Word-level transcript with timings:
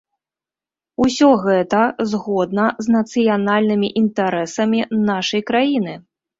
Усё 1.05 1.29
гэта 1.43 1.81
згодна 2.15 2.65
з 2.87 2.97
нацыянальнымі 2.97 3.93
інтарэсамі 4.03 4.79
нашай 5.09 5.41
краіны! 5.55 5.93